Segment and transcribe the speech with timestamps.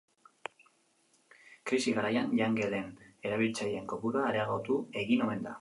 [1.71, 2.89] Krisi garaian jangelen
[3.29, 5.49] erabiltzaileen kopurua areagotu egin omen da.